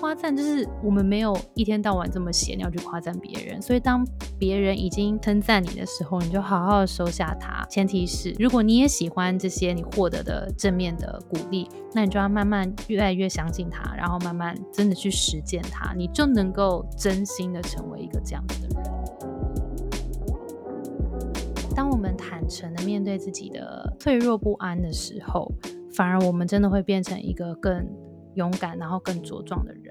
[0.00, 4.02] 夸赞就是我们没有一天到晚这么闲要去夸赞别人，所以当
[4.38, 7.66] 别人已经称赞你的时候，你就好好收下它。
[7.68, 18.90] 前提是，如果你也喜欢这些你获得的正面的鼓励，那你就要慢慢越来越相信它，然后慢慢真的去实践它，你就能够真心的成为一个这样子的人。
[21.76, 25.52] 当我们坦诚的面对自己的脆弱不安的时候，
[25.94, 27.86] 反而我们真的会变成一个更
[28.34, 29.84] 勇敢，然后更茁壮的人。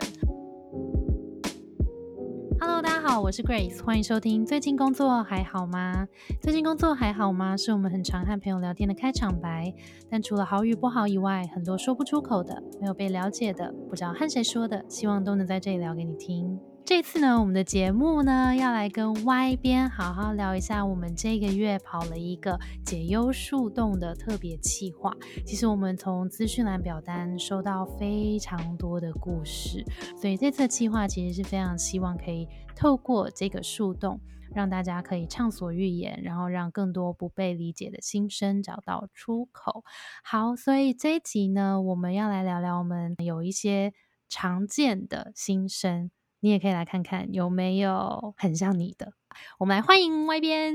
[2.61, 4.45] Hello，大家好，我是 Grace，欢迎收听。
[4.45, 6.07] 最近工作还好吗？
[6.41, 7.55] 最近工作还好吗？
[7.55, 9.73] 是我们很常和朋友聊天的开场白。
[10.09, 16.59] 但除了好与不好以外，很多说不出口的、没有被了解的、不知道和谁说的，希望都能在这里聊给你听。
[16.85, 25.15] 这次呢，我们的节目呢，要来跟 Y 边好好聊一下，我们这个月跑了一个解忧树洞的特别企划。
[25.45, 29.85] 其实我们从资讯栏表单收到非常多的故事，
[30.19, 34.19] 所以这次的计划其实是非常希望可以透过这个树洞，
[34.55, 39.83] 让大家可以畅所欲言，然后让更多不被理解的心声找到出口。
[40.23, 43.93] 好，所以这一集呢，我们要来聊聊我们有一些
[44.27, 46.09] 常见的心声。
[46.41, 49.11] 你也可以来看看有没有很像你的。
[49.59, 50.73] 我们来欢迎外边。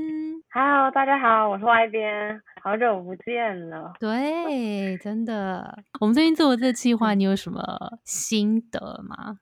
[0.51, 3.93] Hello，大家好，我是外边，好久不见了。
[3.99, 5.79] 对，真的。
[5.99, 7.61] 我们最近做的这个计划，你有什么
[8.03, 9.39] 心得吗？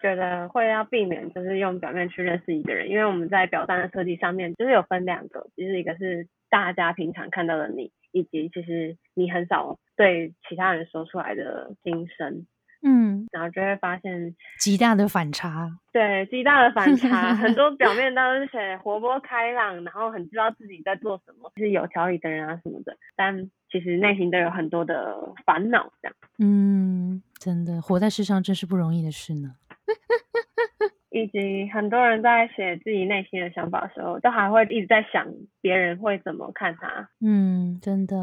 [0.00, 12.46] 觉得会要避免就是用表面去认识一个人，因为我们在表单的设计上面就是有分两个，就是一个是大家平常看到的你，以及其实你很少对其他人说出来的心声。
[12.86, 26.14] 嗯，然后就会发现极大的反差，对，极大的反 差，很多表面都是写活泼开朗，然后很知道自己在做什么，是有条理的人啊什么的，但其实内心都有很多的烦恼，这样。
[26.38, 29.54] 嗯，真的，活在世上真是不容易的事呢。
[31.10, 35.24] 以及很多人在写自己内心的想法的时候，都还会一直在想
[35.60, 37.08] 别人会怎么看他。
[37.20, 38.16] 嗯，真的，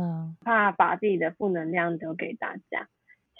[0.43, 2.85] 怕把自己的负能量留给大家。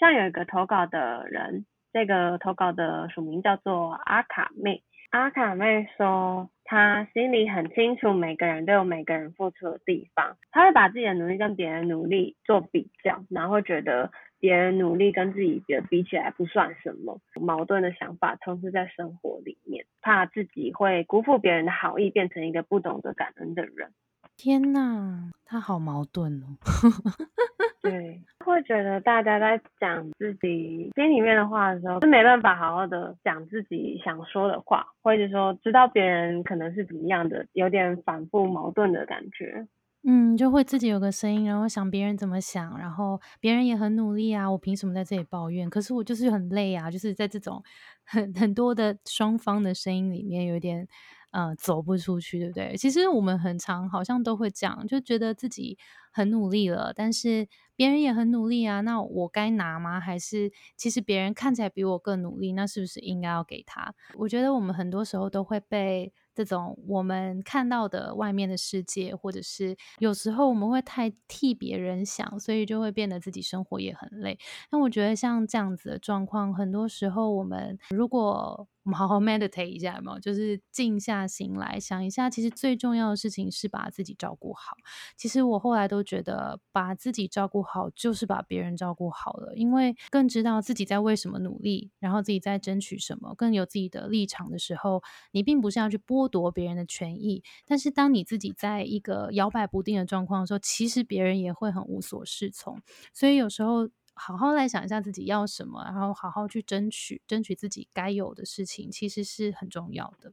[0.02, 4.82] 像有一个投稿的人，这个投稿的署名叫做阿卡妹。
[5.10, 10.36] 阿卡妹说，她心里很清楚，每个人都有每个人付出的地方。
[10.50, 14.10] 她会把自己的努力跟别人努力做比较，然后会觉得
[14.40, 17.20] 别人努力跟自己的比起来不算什么。
[17.40, 23.92] 矛盾的想法充斥在生活里面，怕自己会辜负别人的好意，变成一个不懂得感恩的人。
[24.36, 26.58] 天呐，他好矛盾哦。
[27.82, 39.66] 对， 会觉得大家在讲自己心里面的话的时候，是没办法好好的讲自己想说的话，或者说知道别人可能是怎么样的，有点反复矛盾的感觉。
[40.04, 45.68] 嗯，就会自己有个声音，然后想别人怎么想，然后别人也很努力啊，我凭什么在这里抱怨？
[45.70, 47.62] 可是我就是很累啊，就是在这种
[48.04, 50.86] 很很多的双方的声音里面，有点。
[51.32, 52.76] 呃，走不出去，对不对？
[52.76, 55.76] 其实我们很常好像都会讲，就觉得自己
[56.12, 59.98] 很努力了，但是别人也很努力啊，那我该拿吗？
[59.98, 63.94] 还是其实别人看起来比我更努力，那是不是应该要给他？
[64.14, 66.12] 我觉得我们很多时候都会被。
[66.34, 74.38] 这种我们看到的外面的世界，或者是有时候我们会太替别人想，所以就会变得自己生活也很累。
[74.70, 80.18] 那我觉得像这样子的状况，很多时候我们如果我们好好 meditate 一下，有没有？
[80.20, 84.76] 就是静下心来想一下，其实最重要的事情是把自己照顾好。
[85.16, 96.22] 其实我后来都觉得，把自己照顾好就是把别人照顾好了，因为更知道自己在为什么努力，然后自己在争取什么，更有自己的立场的时候，你并不是要去剥。
[96.22, 102.80] 剥夺别人的权益，但是当你自己在一个摇摆不定的状况的时候，其实别人也会很无所适从。
[103.12, 110.32] 所以有时候好好来想一下自己要什么，然后好好去争取，争取自己该有的事情，其实是很重要的。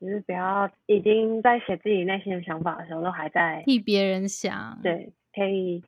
[0.00, 4.78] 就是不要已经在写自己内心的想法的时候，都还在替别人想。
[4.82, 5.82] 对，可以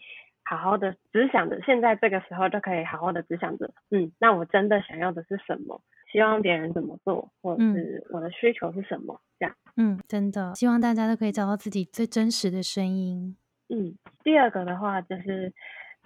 [0.45, 5.81] 好好的只想着现在这个时候就可以好好的只想着，嗯，那我真的想要的是什么？
[6.11, 9.55] 希望别人怎么做，或者是我的需求是什么，这样。
[9.77, 13.37] 嗯，真的，希望大家都可以找到自己最真实的声音。
[13.69, 13.95] 嗯，
[14.25, 15.53] 第二个的话，就是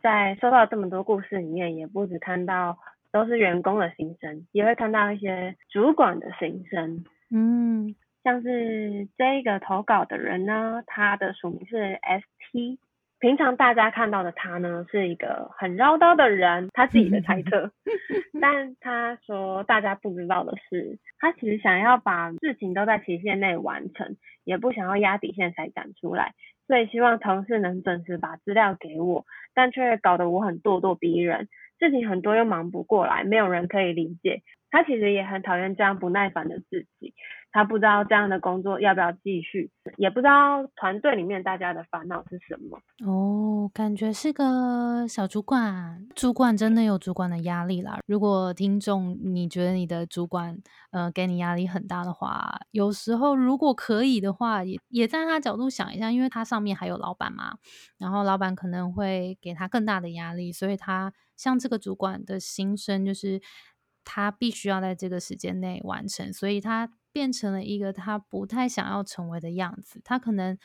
[0.04, 2.76] 在收到这么多故事里面，也不只看到
[3.10, 7.02] 都是员工的心声，也会看到一些主管的心声。
[7.30, 12.78] 嗯，像是这个投稿的人呢，他的署名是 ST。
[13.18, 17.72] 平常大家看到的他呢，是一个很唠叨的人，他自己的猜测。
[18.42, 26.34] 但他说大家不知道的是，他其实想要把事情都在期限内完成，也不想要压底线才赶出来，
[26.66, 31.48] 所以希望同事能准时把资料给我，但却搞得我很咄咄逼人。
[31.78, 34.42] 事情很多又忙不过来，没有人可以理解。
[34.70, 37.14] 他其实也很讨厌这样不耐烦的自己，
[37.54, 42.80] 他不知道这样的工作要不要继续，也不知道团队里面大家的烦恼是什么。
[43.06, 48.00] 哦，感觉是个小主管，主管真的有主管的压力啦。
[48.08, 50.58] 如果听众你觉得你的主管
[50.90, 57.58] 呃给你压力很大的话，有时候如果可以的话，也也在他角度想一下，因为他上面还有老板嘛，
[57.98, 63.40] 然后老板可能会给他更大的压力，所以他像这个主管的心声就是。
[64.06, 70.00] 他必须要在这个时间内完成，所以他变成了一个他不太想要成为的样子。
[70.04, 70.58] 他可能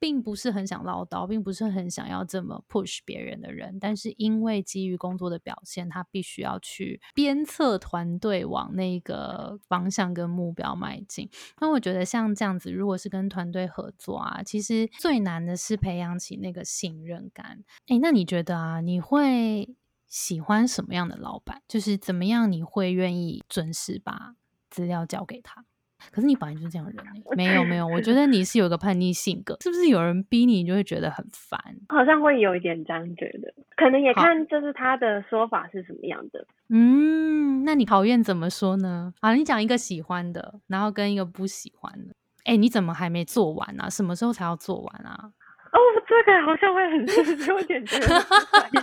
[0.00, 11.30] 并不是很想唠叨，并不是很想要这么 push 别人的人，但是因为基于工作的表现，他必须要去鞭策团队往那个方向跟目标迈进。
[11.60, 17.62] 那我觉得像这样子，如果是跟团队合作啊，其实最难的是培养起那个信任感。
[17.86, 19.76] 诶，那你觉得啊，你会？
[20.08, 21.62] 喜欢什么样的老板？
[21.66, 24.34] 就是怎么样你会愿意准时把
[24.68, 25.64] 资料交给他？
[26.10, 26.96] 可是你本来就是这样人
[27.36, 31.60] 没有没有，我觉得你是有个叛逆性格，是不是有人逼你，你就会觉得很烦？
[31.88, 36.46] 好像会有一点这样觉得，可能也看就是他的说法是什么样的。
[36.68, 39.12] 嗯，那你讨厌怎么说呢？
[39.20, 42.14] 啊，你讲一个喜欢的，然后跟一个不喜欢的。
[42.44, 43.88] 哎，你怎么还没做完啊？
[43.88, 45.30] 什么时候才要做完啊？
[45.72, 47.00] 哦，这个好像会很
[47.48, 48.06] 有点觉得，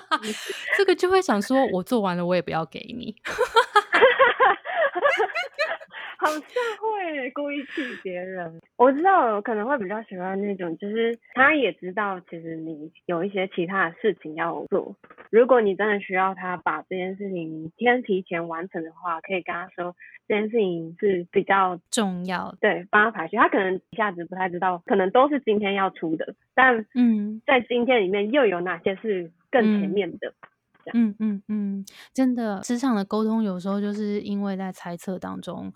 [0.76, 3.16] 这个就会想说，我做完了，我也不要给你。
[6.18, 8.60] 好像会故意气别人。
[8.76, 14.96] 我知道我可能会比较喜欢那种，就是他也知道，其实你有一些其他的事情要做。
[15.30, 19.96] 如果你真的需要他把这件事情先提前完成的话，可以跟他说
[20.28, 22.56] 这件事情是比较重要。
[22.60, 23.38] 对，帮他排序。
[23.38, 30.34] 他可能一下子不太知道，可能都是今天要出的，但嗯，在今天里面又有哪些是更前面的？
[30.94, 35.72] 嗯嗯嗯，真的，职场的沟通有时候就是因为在猜测当中。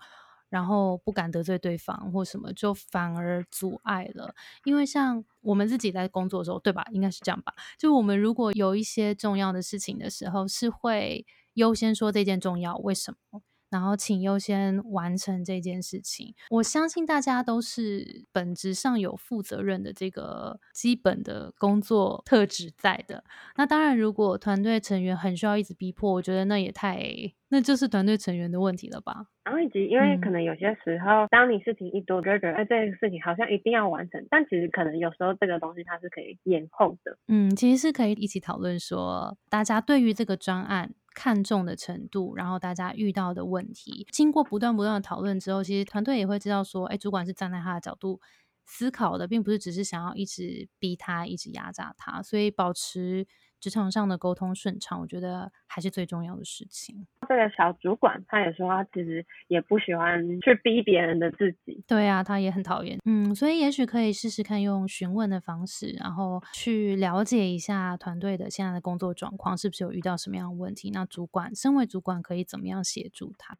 [0.54, 4.32] 然后不敢得罪对方或什么，就反而阻碍了。
[4.62, 6.84] 因为像我们自己在工作的时候，对吧？
[6.92, 7.52] 应该是这样吧。
[7.76, 13.42] 就我们如果有一些重要的事情的时候，是会优先说这件重要，为什么？
[13.74, 16.32] 然后请优先完成这件事情。
[16.48, 23.24] 我相信大家都是本质上有负责任的这个基本的工作特质在的。
[23.56, 27.02] 那当然，如果团队成员很需要一直逼迫，我觉得那也太，
[27.48, 29.26] 那就是团队成员的问题了吧。
[29.42, 37.18] 然后以及因为可能有些时候，当你事情一多，就觉得哎，这个事情好像一定要完成，但其实可能有时候这个东西它是可以延后的。
[37.26, 40.94] 嗯，其实是可以一起讨论说，大家对于这个专案。
[41.14, 48.20] 看重的程度，然后大家遇到的问题，经过不断不断的讨论之后，其实团队也会知道说，哎，主管是站在他的角度
[48.66, 53.26] 思考的，并不是只是想要一直逼他，一直压榨他，所以保持。
[53.64, 57.06] 职场上的沟通顺畅，我觉得还是最重要的事情。
[57.26, 61.82] 这个小主管他也说，他其实也不喜欢去逼别人的自己。
[61.88, 62.98] 对啊，他也很讨厌。
[63.06, 70.90] 嗯，所以也许可以试试看用询问的方式，然后去了解一下团队的现在的工作状况，是不是有遇到什么样的问题？
[70.92, 73.56] 那主管身为主管可以怎么样协助他？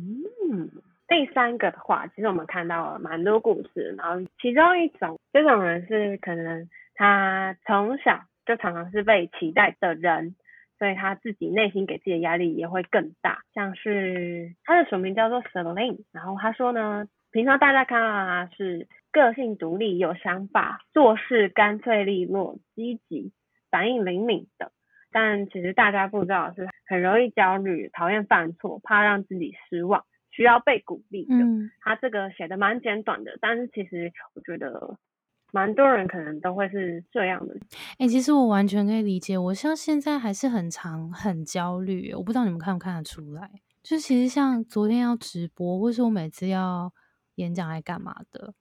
[0.00, 0.68] 嗯，
[1.06, 8.20] 第三个的话，其实我们看到了蛮多故事，然后其中一种这种人是可能他从小。
[8.46, 10.36] 就常常是被期待的人，
[10.78, 13.42] 所以他自己内心给自己的压力也会更大。
[13.54, 23.32] 像是他的署名叫做 Celine，然后他说呢，平常大家看到他是个性独立、有想法、做事干脆利落、积极、
[23.70, 24.72] 反应灵敏的，
[25.10, 31.34] 但其实大家不知道是很容易焦虑、讨厌犯错、怕让自己失望、需要被鼓励的。
[31.80, 34.98] 他这个写的蛮简短的，但是其实我觉得。
[35.54, 37.54] 蛮多人可能都会是这样的，
[37.98, 39.38] 哎，其实我完全可以理解。
[39.38, 43.48] 我像现在还是很常很焦虑，我不知道你们看不看得出来。
[43.80, 46.92] 就其实像昨天要直播，或是我每次要
[47.36, 48.52] 演讲来干嘛的，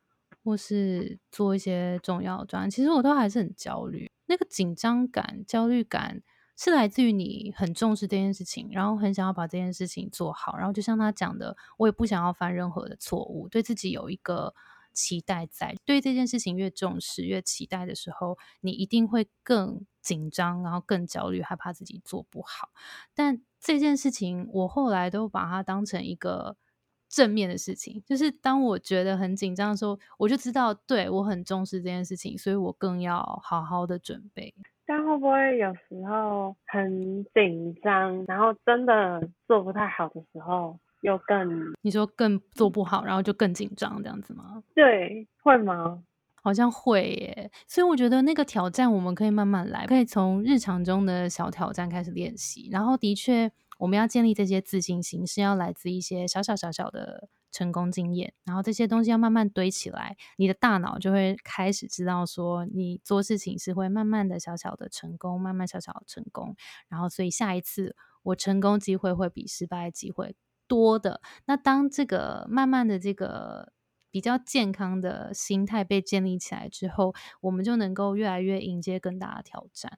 [0.43, 4.11] 或是做一些重要专，其实我都还是很焦虑。
[4.27, 6.21] 那个紧张感、焦虑感
[6.55, 14.53] 是来自于你很重视这件事情，然后很想要把这件事情做好，然后就像他讲的，我也不想要犯任何的错误，对自己有一个。
[14.93, 22.69] 期待在对这件事情越重视、越期待的时候，你一定会更紧张，然后更焦虑，害怕自己做不好。
[23.13, 26.55] 但这件事情，我后来都把它当成一个
[27.09, 34.53] 正面的事情，就是当我觉得很紧张的时候，我就知道对我很重视这件事情，所以我更要好好的准备。
[34.85, 40.77] 但会不会有时候很紧张，然后真的做不太好的时候？
[41.03, 44.63] 又更，你说更做不好，然后就更紧张这样子吗？
[44.73, 46.03] 对，会吗？
[46.41, 52.67] 好像会耶，所以我觉得那个挑战我们可以慢慢来，可以从日常中的小挑战开始练习。
[52.71, 58.33] 然后的确，我们要建立这些自信心，是要来自一些小小小小的成功经验。
[58.43, 66.55] 然后这些东西要慢慢堆起来，你的大脑就会开始知道说，你做事情是会慢慢的小小的成功，慢慢小小的成功。
[66.89, 70.35] 然后，所以下一次我成功机会会比失败机会
[70.67, 71.21] 多的。
[71.45, 73.73] 那当这个慢慢的这个。
[74.13, 79.97] 比较健康的心态被建立起来之后，我们就能够越来越迎接更大的挑战。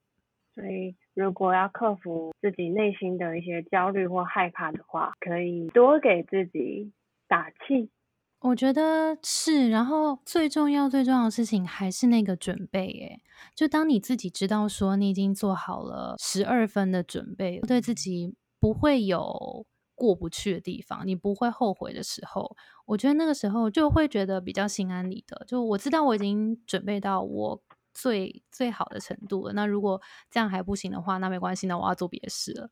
[0.54, 6.94] 所以，如果要克服自己内心的一些焦虑或害怕的话，可以多给自己
[7.28, 7.92] 打气。
[8.40, 9.70] 我觉得是。
[9.70, 12.88] 然后，最重要、最重要的事情还是那个准备。
[12.88, 13.22] 诶，
[13.54, 19.66] 就当你自己知道说你已经做好了十二分的准备，对自己不会有。
[19.96, 25.44] 过不去的地方，你不会后悔的时候，我觉得那个时候就会觉得比较心安理得。
[25.48, 29.54] 就我知道我已经准备到我最最好的程度了。
[29.54, 32.70] 那如果这样还不行的话，那没关系，那我要做别的事了。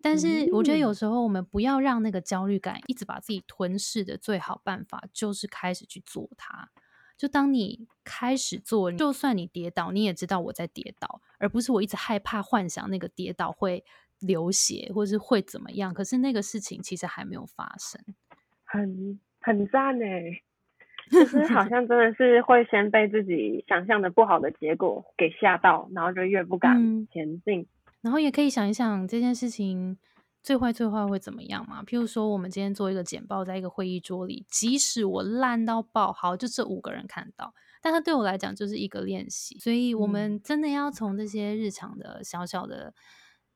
[0.00, 6.70] 但是我觉得有时候我们不要让那个焦虑感一直把自己吞噬的最好办法，就是开始去做它。
[7.16, 13.84] 就当你开始做，就算你跌倒，你也知道我在跌倒，而不是我一直害怕幻想那个跌倒会。
[14.26, 15.92] 流血，或是会怎么样？
[15.92, 18.00] 可是那个事情其实还没有发生，
[18.64, 20.04] 很很赞呢。
[21.10, 27.66] 就 是好像真的是会先被自己想象的不好的结果给吓到，然后就越不敢前进。
[28.00, 29.98] 然后也可以想一想这件事情
[30.42, 31.82] 最坏最坏会怎么样嘛？
[31.82, 37.52] 譬如说，我们今天做一个简报，在一个会议桌里，即使我烂到爆，好，就这五个人看到，
[37.82, 39.58] 但它对我来讲就是一个练习。
[39.58, 42.94] 所以，我们真的要从这些日常的小小的。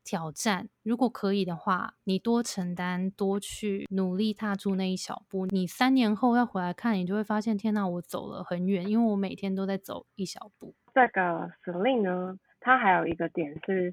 [0.07, 5.47] 挑战，如果可以的话，你多承担，多去努力踏出那一小步。
[5.47, 10.73] 你三年后要回来看，你就会发现，天哪，我走了很远，因为我每天都在走一小步。
[10.95, 13.93] 这个司令呢，他还有一个点是，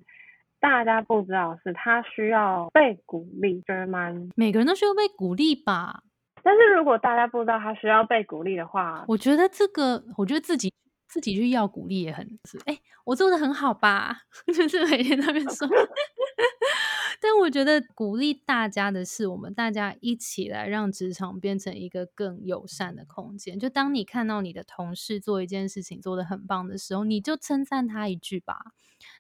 [0.59, 6.03] 大家不知道是他需要被鼓励，就是蛮每个人都需要被鼓励吧。
[6.43, 10.71] 但是如果大家不知道他需要被鼓励的话，我觉得这个，我觉得自己。
[11.13, 14.23] 自己去要鼓励也很是，哎，我做的很好吧？
[14.51, 15.67] 就是每天那边说，
[17.21, 23.59] 但我觉得鼓励大家的是，我们大家一起来让职场变成一个更友善的空间。
[23.59, 28.71] 就当你看到你的同事做一件事情做的很棒的时候，你就称赞他一句吧。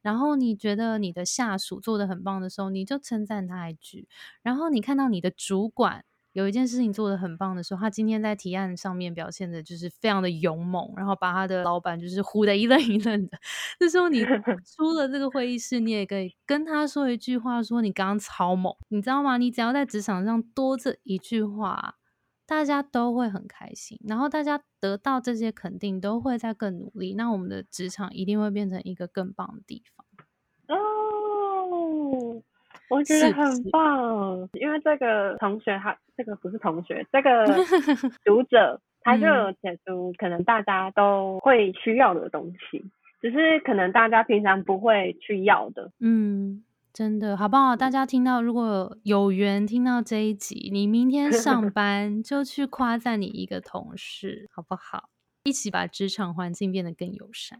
[0.01, 4.07] 然后你觉得你的下属做的很棒的时候，你就称赞他一句。
[4.41, 6.05] 然后你看到你的主管。
[6.33, 13.37] 有一件事情做的很棒的时候，他今天在提案上面表现的就是非常的勇猛，然后把他的老板就是唬得一愣一愣的。
[13.79, 14.23] 这时候你
[14.75, 19.37] 出了这个会议室，你也可以跟他说一句话，说你刚刚超猛，你知道吗？
[19.37, 21.95] 你只要在职场上多这一句话，
[22.45, 30.02] 大家都会很开心，然后大家得到这些肯定，都会在更努力，那我们的职场一定会变成一个更棒的地方。
[32.93, 32.97] 哦。
[32.97, 37.45] 我觉得很棒，因为这个同学他这个不是同学，这个
[38.23, 42.85] 读者他就有写出可能大家都会需要的东西，
[43.21, 45.91] 只是可能大家平常不会去要的。
[45.99, 47.75] 嗯，真的好不好？
[47.75, 55.09] 大家听到如果有缘听到这一集，你明天上 班就去夸赞你一个同事，好不好？
[55.43, 57.59] 一起把职场环境变得更友善。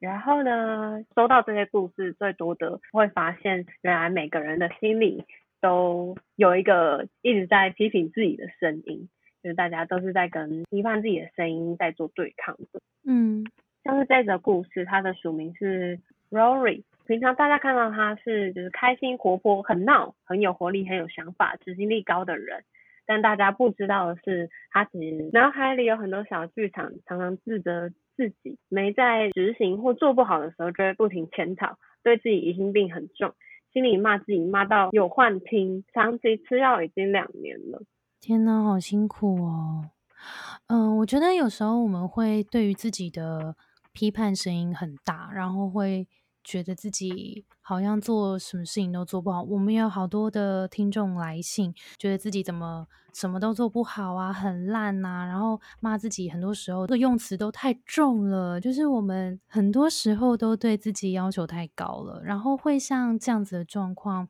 [0.00, 5.24] 然后呢，收到这些故事最多的，会发现原来每个人的心里
[5.60, 9.08] 都有一个一直在批评自己的声音，
[9.42, 12.80] 就是大家都是在跟批判自己的声音在做对抗的。
[13.04, 13.44] 嗯，
[13.82, 15.98] 像是这则故事，它的署名是
[16.30, 22.62] Rory，平常大家看到他是就是开心、活泼、很闹、很有活力、很有想法、执行力高的人，
[23.08, 27.90] 但大家不知道的是，他其实脑海里有很多小剧场，常常自责。
[28.18, 33.32] 自己没在执行或做不好的时候，就会不停检讨，对自己疑心病很重，
[33.72, 37.80] 心里骂自己骂到有幻听，长期吃药已经两年了。
[38.20, 39.90] 天哪，好辛苦哦。
[40.66, 43.54] 嗯，我觉得有时候我们会对于自己的
[43.92, 46.08] 批判声音很大，然后会。
[46.48, 64.26] 觉得自己好像做什么事情都做不好，我们有好多的听众来信，觉得自己怎么什么都做不好啊，很烂呐，然后骂自己，很多时候的用词都太重了，就是我们很多时候都对自己要求太高了，然后会像这样子的状况。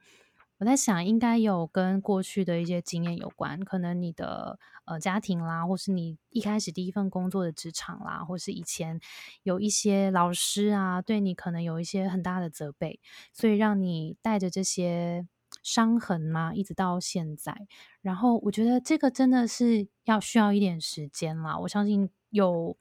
[0.59, 8.99] 我在想，应该有跟过去的一些经验有关，可能你的呃家庭啦，或是你一开始第一份工作的职场啦，或是以前
[9.45, 12.99] 有一些老师啊，对你可能有一些很大的责备，
[13.33, 15.27] 所以让你带着这些
[15.63, 17.69] 伤痕嘛，一直到现在。
[18.03, 21.57] 然后我觉得这个真的是要需要一点时间啦。
[21.59, 22.77] 我相信有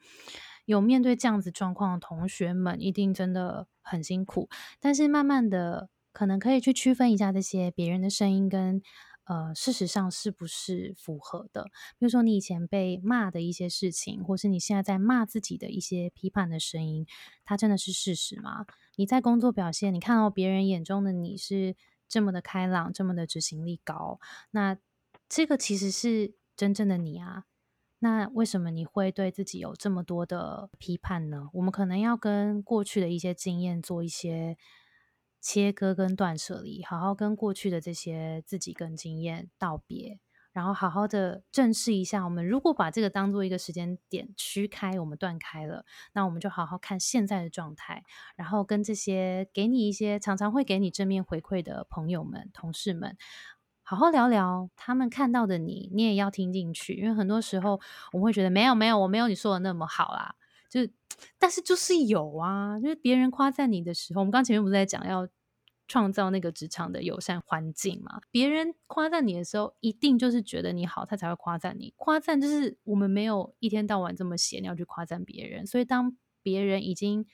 [0.66, 4.50] 有面对这样子状况的同学们，一定真的很辛苦。
[4.80, 8.82] 但是慢慢的，可能可以去区分一下这些别人的声音跟
[9.26, 11.66] 呃事实上是不是符合的。
[12.00, 17.06] 比如说你以前被骂的一些事情，或是你现在在骂自己的一些批判的声音，
[17.46, 18.66] 它真的是事实吗？
[18.96, 21.76] 你在工作表现，你看到别人眼中的你是
[22.10, 24.20] 这么的开朗，这么的执行力高，
[24.50, 24.76] 那
[25.30, 27.44] 这个其实是真正的你啊。
[28.00, 31.50] 那为什么你会对自己有这么多的批判呢？
[31.54, 34.58] 我们可能要跟过去的一些经验做一些
[35.40, 40.20] 切割跟断舍离，好好跟过去的这些自己跟经验道别，
[40.52, 42.24] 然后好好的正视一下。
[42.24, 48.04] 我们如果把这个当做一个时间点区开，我们断开了，那我们就好好看现在的状态，
[48.36, 53.16] 然后跟这些给你一些常常会给你正面回馈的朋友们、同事们。
[53.84, 57.80] 好好聊聊他们看到的你，你也要听进去，因为很多时候
[58.12, 60.36] 我们会觉得没有没有，我没有你说的那么好啦。
[60.70, 60.88] 就
[61.38, 65.28] 但是就是有啊，就是别人夸赞你的时候，我们刚前面不是在讲要
[65.88, 68.20] 创造那个职场的友善环境嘛？
[68.30, 71.94] 别人夸赞你的时候，一定就是觉得你好，他才会夸赞你。
[71.96, 77.26] 夸赞就是我们没有一天到晚这么闲你要去夸赞别人，所以当别人已经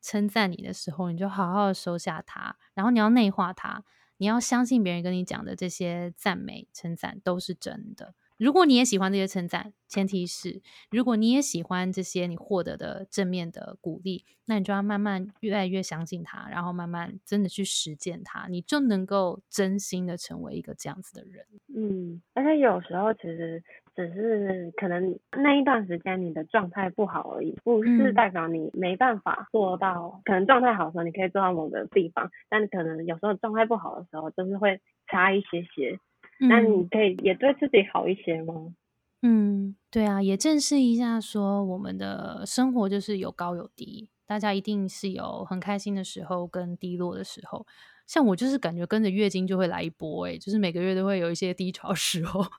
[0.00, 3.84] 称赞你的时候，你就好好收下它，然后你要内化它。
[4.18, 8.14] 你要相信别人跟你讲的这些赞美、称赞都是真的。
[8.42, 21.46] 如果你也喜欢这些称赞，前提是如果你也喜欢这些你获得的正面的鼓励，那你就要慢慢越来越相信它，然后慢慢真的去实践它，你就能够真心的成为一个这样子的人。
[21.72, 23.62] 嗯，而且有时候其实。
[23.94, 30.18] 只是可能那一段时间你的状态不好而已，不是代表你没办法做到。
[30.24, 35.98] 可能状态好的时候你可以做到某个地方，但可能有时候状态不好的时候就是会差一些些。
[36.48, 38.74] 那你可以也对自己好一些吗？
[39.22, 47.64] 嗯，对啊，也正视一下，说我们的生活就是有高有低，大家一定是有很开心的时候跟低落的时候。
[48.06, 52.44] 像我就是感觉跟着月经就会来一波，哎，就是每个月都会有一些低潮时候。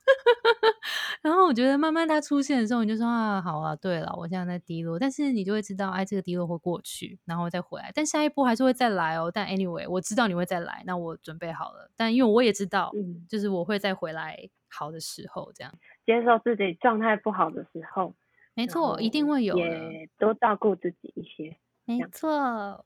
[1.21, 9.31] 然后我觉得慢慢它出现的时候，你就说啊，好啊，对了，我现在在低落，但是你就会知道，哎，这个低落会过去，然后再回来，但下一波还是会再来哦。
[9.33, 11.89] 但 anyway，我知道你会再来，那我准备好了。
[11.95, 14.37] 但因为我也知道，嗯，就是我会再回来
[14.69, 15.73] 好的时候，这样
[16.05, 18.13] 接受自己状态不好的时候，
[18.53, 22.83] 没错，一定会有，也多照顾自己一些，没错。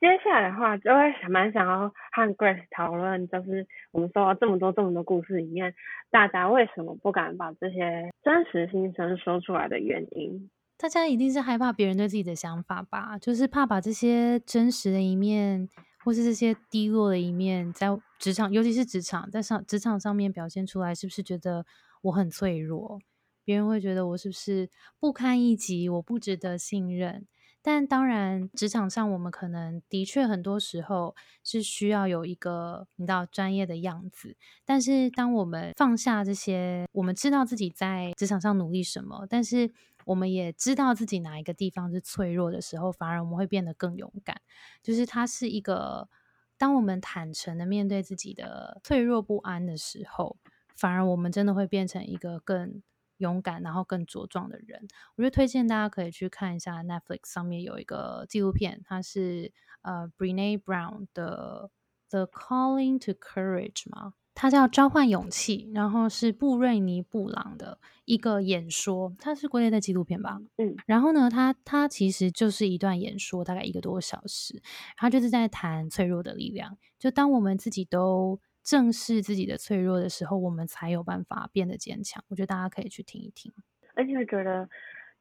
[0.00, 5.74] 接下来的话，就会蛮想要和 Grace 讨论，就是我们说了这么多这么多故事里面，
[6.08, 10.48] 大家为什么不敢把这些真实心声说出来的原因？
[10.76, 13.18] 大家一定是害怕别人对自己的想法吧？
[13.18, 15.68] 就是怕把这些真实的一面，
[16.04, 17.88] 或是这些低落的一面，在
[18.20, 21.66] 职场，尤其是职场，在上职场上面表现出来，是不是觉得
[22.02, 23.00] 我很脆弱？
[23.44, 25.88] 别人会觉得我是不是不堪一击？
[25.88, 27.26] 我不值得信任？
[27.70, 34.38] 但当然，职场上我们可能的确很多时候是需要有一个你知道专业的样子。
[34.64, 39.70] 但是当我们放下这些，我们知道自己在职场上努力什么，但是
[40.06, 44.40] 我们也知道自己哪一个地方是脆弱的时候，反而我们会变得更勇敢。
[44.82, 46.08] 就是它是一个，
[46.56, 50.38] 当我们坦诚的面对自己的脆弱不安的时候，
[50.74, 52.82] 反而我们真的会变成一个更。
[53.18, 59.52] 勇敢，然后更茁壮的人，我就推荐大家可以去看一下 Netflix 上面有一个纪录片，它是
[59.82, 61.70] 呃 Brene Brown 的
[62.08, 74.62] The Calling to Courage 嘛，它叫召唤勇气，然后是布瑞尼布朗的一个演说，它是国内的纪录片吧，嗯，然后呢，它它其实就是一段演说，大概一个多小时，
[74.96, 78.40] 它就是在谈脆弱的力量，就当我们自己都。
[78.68, 82.22] 正视自己的脆弱的时候，我们才有办法变得坚强。
[82.28, 83.50] 我觉得大家可以去听一听。
[83.94, 84.68] 而且我觉得，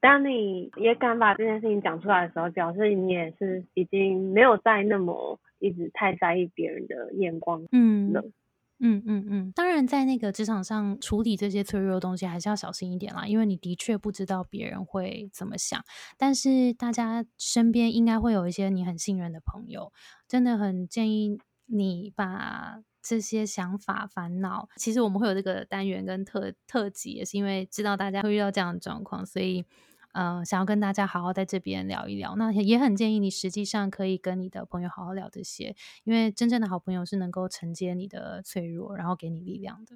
[0.02, 7.66] 当你也敢把这件事情讲出来的时候，表示你也是已经没有再那么一直太在意别人的眼光。
[7.72, 8.12] 嗯，
[8.80, 9.52] 嗯嗯嗯。
[9.56, 15.82] 当然，在那个职场上处理这些脆弱的东西，还是要小心一点啦，因为你的确不知道别人会怎么想。
[16.18, 19.94] 但是大家身边应该会有一些你很信任的朋友，
[20.28, 22.82] 真的很建议你把。
[23.10, 29.64] 这些想法、烦恼，其实我们会有这个单元跟特特辑，也是因为知道大家会遇到这样的状况，所以，
[30.14, 32.36] 嗯，想要跟大家好好在这边聊一聊。
[32.36, 39.96] 那也很建议你，实际上可以跟你的朋友好好聊这些，因为真正的好朋友是能够承接你的脆弱，然后给你力量的。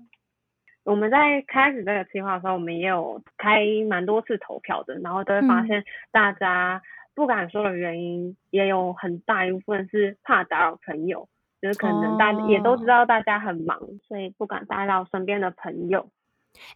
[0.83, 6.81] 我们在开始这个计划的时候，我们也有开蛮多次投票的，然后都会发现大家
[7.13, 11.27] 不敢说的原因，也有很大一部分是怕打扰朋友。
[11.61, 16.09] 就是可能大也都知道大家很忙，所以不敢打扰身边的朋友。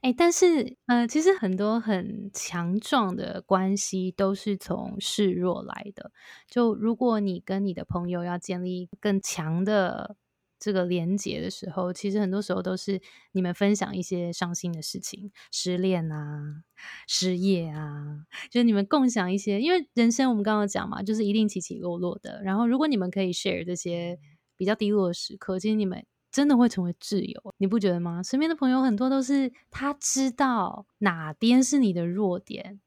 [0.02, 6.12] 哎，但是，呃，其实很多很强壮的关系都是从示弱来的。
[6.48, 10.16] 就如果你跟你的朋友要建立更强的
[10.58, 13.02] 这个连结的时候，其实很多时候都是
[13.34, 16.64] 你们分享一些伤心的事情，失恋啊、
[17.06, 19.60] 失业啊，就是你们共享一些。
[19.60, 22.42] 因为人生我们刚刚讲嘛，就是一定起起落落的。
[22.44, 24.18] 然后，如果你们可以 share 这些
[24.56, 26.06] 比较低落的时刻，其实你们。
[26.32, 28.22] 真的会成为挚友，你不觉得吗？
[28.22, 32.82] 身边的朋友很多都是他知道哪边是你的弱点，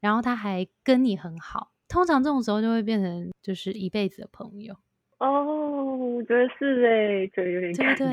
[0.00, 1.70] 然后他还跟你很好。
[1.86, 4.74] 通常这种时候就会变成就是一辈子的朋友。
[5.18, 8.08] 哦，我觉得是哎，觉得有点感动。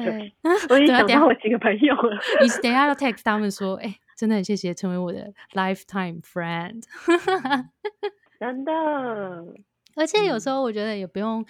[0.69, 2.19] 我已经想到我几个朋友了。
[2.41, 6.83] 你等下要 text 他们说，哎，真的很谢谢成为我的 lifetime friend。
[8.37, 8.71] 真的，
[9.95, 11.45] 而且有时候我觉得也不用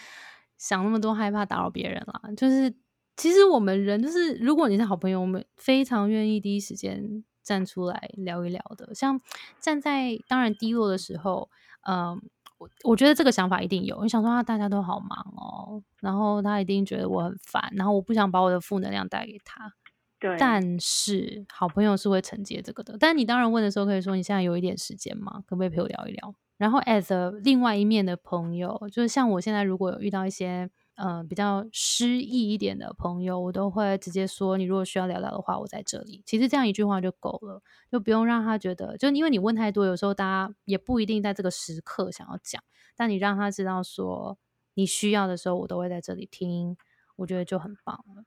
[0.62, 2.74] 想那么多，害怕打扰别人啦，就是。
[3.17, 8.95] 其实我们人就是，如果你是好朋友，我们非常愿意第一时间站出来聊一聊的。
[8.95, 9.21] 像
[9.60, 11.47] 站在当然低落的时候，
[11.88, 12.19] 嗯，
[12.58, 14.02] 我我觉得这个想法一定有。
[14.02, 19.71] 你想说啊，大家都好忙哦，然后他一定觉得我很烦，然后我不想把我的负能量带给他。
[20.17, 20.36] 对。
[20.39, 22.95] 但是好朋友是会承接这个的。
[22.97, 25.43] 但你当然问的时候，可以说你现在有一点时间吗？
[25.45, 26.34] 可不可以陪我聊一聊？
[26.62, 30.69] 然后 as 另外一面的朋友，就是像我现在如果有遇到一些。
[30.95, 36.21] 嗯，比较失意一点的朋友，我都会直接说：你如果需要聊聊的话，我在这里。
[36.28, 42.62] 其实这样一句话就够了，就不用让他觉得，就因为你问太多，有时候大家也不一定在这个时刻想要讲。
[42.95, 44.38] 但你让他知道说
[44.76, 46.78] 你需要的时候，我都会在这里听，
[47.15, 48.24] 我觉得就很棒了。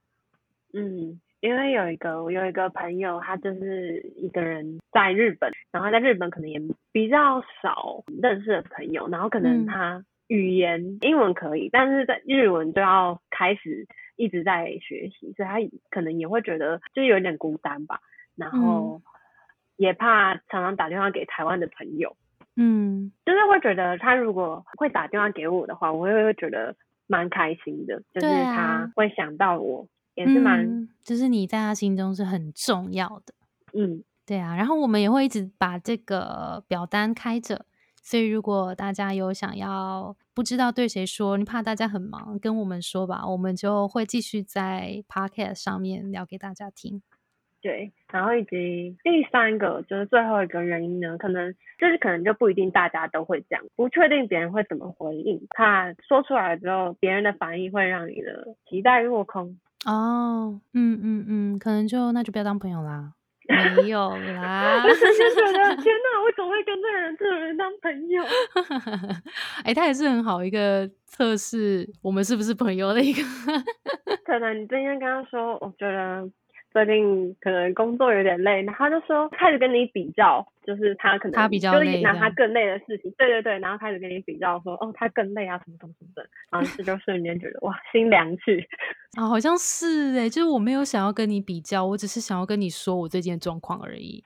[0.73, 6.59] 嗯，因为有一个我有一个朋友，他就是一个人在日本，然后在日本可能也
[6.91, 10.03] 比较少认识的朋友，然后可能他。
[10.27, 15.59] 语言英文可以，但是在日文就要开始一直在学习，所以他
[15.91, 17.99] 可能也会觉得就是有点孤单吧，
[18.35, 18.99] 然后
[19.77, 22.17] 也怕常常打电话给台湾的朋友，
[22.55, 33.33] 嗯，就是会觉得他如果会打电话给我的话，我会会觉得蛮开心的，就是他会想到我，也是蛮，就是你在他心中是很重要的，
[33.73, 37.65] 嗯，对啊，然后我们也会一直把这个表单开着。
[38.01, 47.01] 所以，如果大家有想要不知道对谁说，你怕大家很忙，跟我们说吧，我们就会继续在 podcast 上面聊给大家听。
[47.61, 59.57] 对，然后以及第三个就是最后一个原因呢，可能就是可能就不一定大家都会这样，不确定别人会怎么回应，怕说出来之后别人的反应会让你的期待落空。
[59.85, 63.13] 哦，嗯嗯嗯，可能就那就不要当朋友啦。
[63.77, 68.23] 没有啦，我只是觉得天哪，我总会跟这个人、这个人当朋友。
[69.63, 73.21] 哎，他也是很好一个测试我们是不是朋友的一个。
[74.25, 76.27] 可能你今天跟他说，我觉得。
[76.75, 88.61] 最近可能工作有点累，然后就说开始跟你比较，就是他可能他比较累，拿他更累的事情，对对对，然后开始跟你比较说，哦，他更累啊，什么什么什么的，然后这就 瞬间觉得哇，心凉去
[89.17, 94.21] 啊，好像是哎，就是我没有想要跟你比较，我只是想要跟你说我最近的状况而已。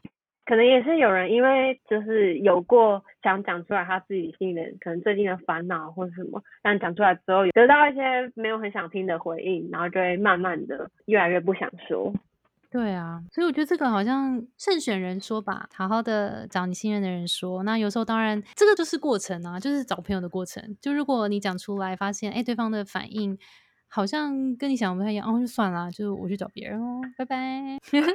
[0.46, 8.02] 可能也是有人因为就是有过想讲出来他自己心里可能最近的烦恼或者什么，但讲出来之后得到一些
[8.34, 12.12] 没有很想听的回应，然后就会慢慢的越来越不想说。
[12.72, 17.64] 对啊，所以我觉得这个好像慎选人说吧，好好的找你信任的人说。
[17.64, 20.78] 那有时候当然这个就是过程啊，就是找朋友的过程。
[20.80, 23.36] 就如果你讲出来，发现哎对方的反应
[23.88, 27.80] 好像跟你想的不太一样，哦就算了，就我去找别人哦，拜拜。
[27.90, 28.14] 就是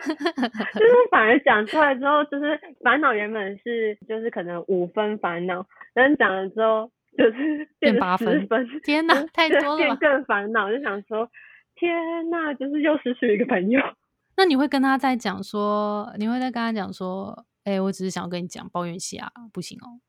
[1.11, 6.88] 反而讲出来之后，就是烦恼原本是就是可能五分烦恼，但是讲了之后
[7.19, 8.47] 就是变八分。
[8.85, 11.29] 天哪，太多了，变更烦恼，就想说
[11.75, 13.81] 天哪，就是又失去一个朋友。
[14.37, 20.01] 那你会跟他在讲说，你会再跟他讲说，哎，我只是想要跟你讲抱怨一下，不行哦。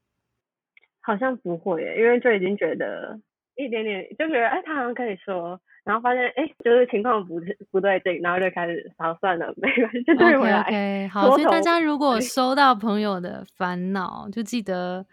[1.02, 3.20] 好像不会耶，因为就已经觉得
[3.56, 11.08] 一点点，就觉得哎，他好像可以说，然后发现哎，就是情况不不对劲，然后就开始，好算了，没关系，就对回来。
[11.08, 15.06] 好，所以大家如果收到朋友的烦恼，就记得，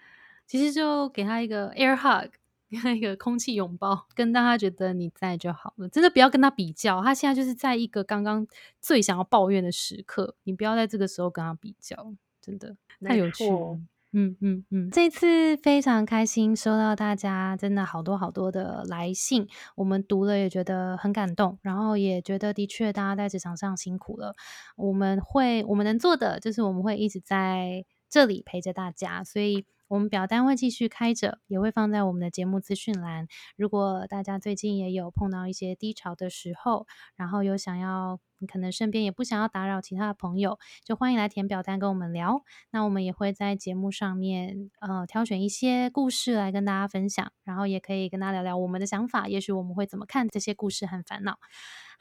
[0.46, 2.33] 其实就给他一个 air hug。
[2.96, 5.88] 一个空气拥抱，跟大家觉得你在就好了。
[5.88, 8.46] 真的不要跟他比较，他现在就是在一个刚刚
[8.80, 13.78] 最想要抱怨的时刻，你不要在这个时候跟他比较，真的太有趣了。
[14.14, 24.35] 嗯嗯嗯，这次非常开心收到大家真的好多好多的来信，我们读了也觉得很感动，然后也觉得的确大家在职场上辛苦了。
[24.76, 29.64] 我们会我们能做的就是我们会一直在这里陪着大家，所以。
[29.92, 33.26] 我们表单会继续开着，也会放在我们的节目资讯栏。
[33.59, 38.18] 如果大家最近也有碰到一些低潮的时候，然后有想要，
[38.50, 42.42] 可能身边也不想要打扰其他的朋友，就欢迎来填表单跟我们聊。
[42.70, 51.38] 那我们也会在节目上面，呃，挑选一些故事来跟大家分享，然后也可以跟大家聊聊我们的想法，也许我们会怎么看这些故事和烦恼。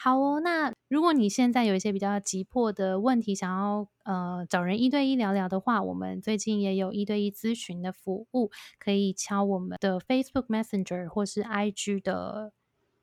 [0.04, 12.52] 好哦，那如果你现在有一些比较急迫的问题，想要呃找人一对一聊聊的话，我们最近也有一对一咨询的服务，可以敲我们的 Facebook Messenger 或是 IG 的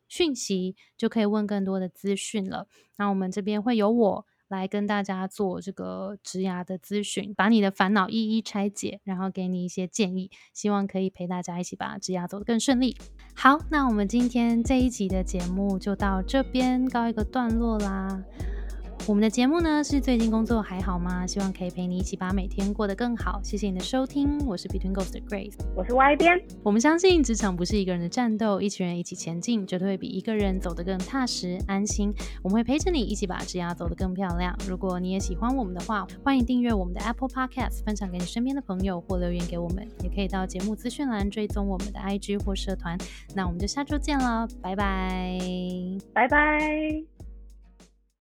[0.08, 2.66] 讯息，就可以问更多的资讯了。
[2.96, 4.26] 那我们这边会有我。
[4.48, 12.96] 来跟大家做这个植牙的咨询，把你的烦恼一一拆解，然后给你一些建议，希望可以陪大家一起把植牙走得更顺利。
[13.34, 18.22] 好，那我们今天这一集的节目就到这边告一个段落啦。
[19.06, 21.26] 我们的节目呢是最近工作还好吗？
[21.26, 23.40] 希望可以陪你一起把每天过得更好。
[23.42, 26.38] 谢谢你的收听，我是 Between Ghost 的 Grace，我是 Y 边。
[26.62, 32.12] 我们相信职场不是一个人的战斗，一群人一起前进，绝对会比一个人走得更踏实安心。
[32.42, 34.54] 我们会陪着你一起把职涯走得更漂亮。
[34.68, 42.98] 如果你也喜欢我们的话，欢迎订阅我们的 Apple Podcast，分享给你身边的朋友或留言给我们，也可以到节目资讯栏追踪我们的 IG 或社团。
[43.34, 45.40] 那我们就下周见了，拜拜，
[46.12, 47.17] 拜拜。